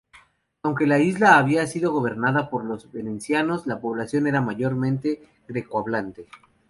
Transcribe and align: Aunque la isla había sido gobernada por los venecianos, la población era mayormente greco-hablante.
Aunque 0.63 0.87
la 0.87 0.97
isla 0.97 1.37
había 1.37 1.67
sido 1.67 1.91
gobernada 1.91 2.49
por 2.49 2.65
los 2.65 2.91
venecianos, 2.91 3.67
la 3.67 3.79
población 3.79 4.25
era 4.25 4.41
mayormente 4.41 5.21
greco-hablante. 5.47 6.25